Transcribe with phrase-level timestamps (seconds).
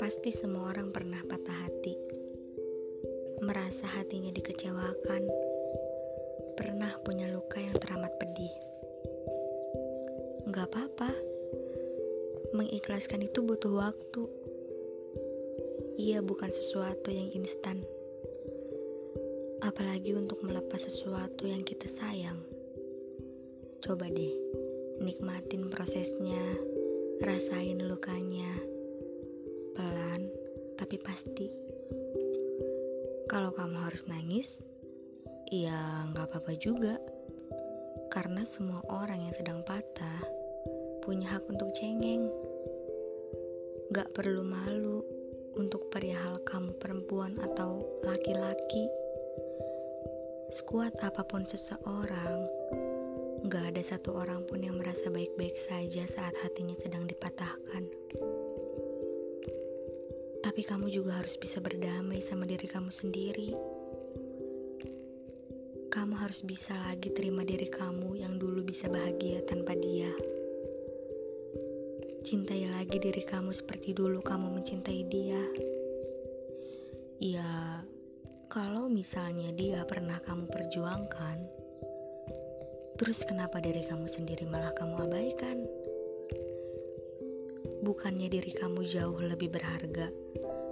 [0.00, 1.92] Pasti semua orang pernah patah hati,
[3.44, 5.28] merasa hatinya dikecewakan,
[6.56, 8.48] pernah punya luka yang teramat pedih.
[10.48, 11.12] Gak apa-apa,
[12.56, 14.24] mengikhlaskan itu butuh waktu.
[16.00, 17.84] Ia bukan sesuatu yang instan,
[19.60, 22.53] apalagi untuk melepas sesuatu yang kita sayang.
[23.84, 24.32] Coba deh,
[24.96, 26.40] nikmatin prosesnya,
[27.20, 28.48] rasain lukanya
[29.76, 30.32] pelan
[30.80, 31.52] tapi pasti.
[33.28, 34.64] Kalau kamu harus nangis,
[35.52, 36.96] ya nggak apa-apa juga.
[38.08, 40.24] Karena semua orang yang sedang patah
[41.04, 42.32] punya hak untuk cengeng.
[43.92, 45.04] Gak perlu malu
[45.60, 48.88] untuk perihal kamu perempuan atau laki-laki.
[50.56, 52.48] Sekuat apa pun seseorang,
[53.44, 57.84] gak ada satu orang pun yang merasa baik-baik saja saat hatinya sedang dipatahkan.
[60.40, 63.52] Tapi kamu juga harus bisa berdamai sama diri kamu sendiri.
[65.92, 70.08] Kamu harus bisa lagi terima diri kamu yang dulu bisa bahagia tanpa dia.
[72.24, 75.42] Cintai lagi diri kamu seperti dulu kamu mencintai dia.
[77.20, 77.84] Ya,
[78.48, 81.63] kalau misalnya dia pernah kamu perjuangkan,
[82.94, 85.58] terus kenapa diri kamu sendiri malah kamu abaikan?
[87.84, 90.08] Bukannya diri kamu jauh lebih berharga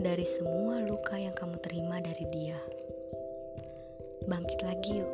[0.00, 2.58] dari semua luka yang kamu terima dari dia.
[4.24, 5.12] Bangkit lagi yuk.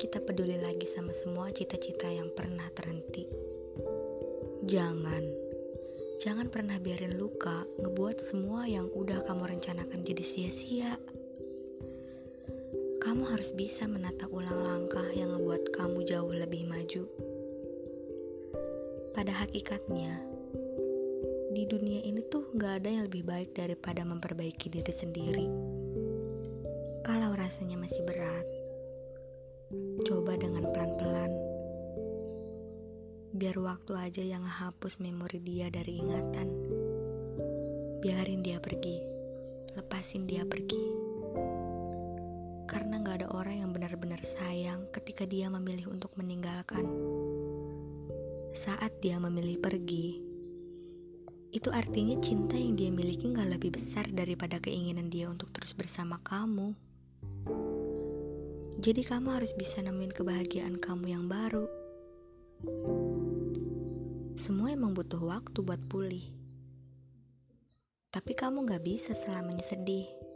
[0.00, 3.28] Kita peduli lagi sama semua cita-cita yang pernah terhenti.
[4.66, 5.24] Jangan,
[6.18, 10.98] jangan pernah biarin luka ngebuat semua yang udah kamu rencanakan jadi sia-sia.
[13.10, 17.10] Kamu harus bisa menata ulang langkah yang ngebuat kamu jauh lebih maju.
[19.10, 20.14] Pada hakikatnya,
[21.50, 25.46] di dunia ini tuh gak ada yang lebih baik daripada memperbaiki diri sendiri.
[27.02, 28.46] Kalau rasanya masih berat,
[30.06, 31.34] coba dengan pelan-pelan.
[33.34, 36.46] Biar waktu aja yang hapus memori dia dari ingatan.
[38.06, 39.02] Biarin dia pergi,
[39.74, 41.09] lepasin dia pergi.
[42.70, 46.86] Karena gak ada orang yang benar-benar sayang ketika dia memilih untuk meninggalkan.
[48.62, 50.22] Saat dia memilih pergi,
[51.50, 56.22] itu artinya cinta yang dia miliki gak lebih besar daripada keinginan dia untuk terus bersama
[56.22, 56.78] kamu.
[58.78, 61.66] Jadi kamu harus bisa nemuin kebahagiaan kamu yang baru.
[64.38, 66.22] Semua emang butuh waktu buat pulih.
[68.14, 70.29] Tapi kamu gak bisa selamanya sedih.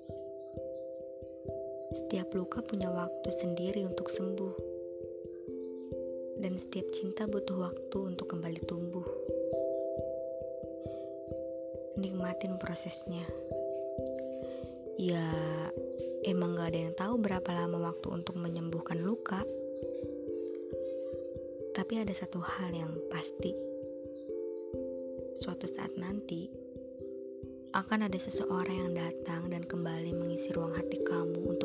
[1.94, 4.54] Setiap luka punya waktu sendiri untuk sembuh.
[6.42, 9.06] Dan setiap cinta butuh waktu untuk kembali tumbuh
[11.98, 13.22] nikmatin prosesnya.
[14.98, 15.22] Ya,
[16.26, 19.42] emang gak ada yang tahu berapa lama waktu untuk menyembuhkan luka.
[21.74, 23.54] Tapi ada satu hal yang pasti.
[25.34, 26.46] Suatu saat nanti,
[27.74, 31.63] akan ada seseorang yang datang dan kembali mengisi ruang hati kamu untuk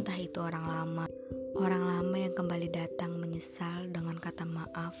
[0.00, 1.04] Entah itu orang lama,
[1.60, 4.96] orang lama yang kembali datang menyesal dengan kata maaf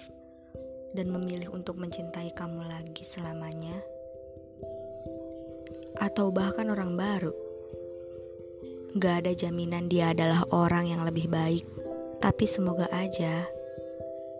[0.92, 3.80] dan memilih untuk mencintai kamu lagi selamanya,
[6.04, 7.32] atau bahkan orang baru.
[9.00, 11.64] Gak ada jaminan dia adalah orang yang lebih baik,
[12.20, 13.48] tapi semoga aja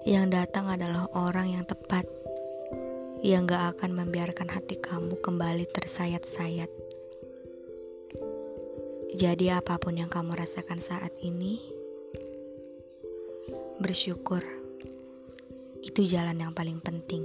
[0.05, 2.05] yang datang adalah orang yang tepat,
[3.25, 6.80] yang gak akan membiarkan hati kamu kembali tersayat-sayat.
[9.11, 11.59] Jadi, apa pun yang kamu rasakan saat ini,
[13.81, 14.45] bersyukur
[15.81, 17.25] itu jalan yang paling penting.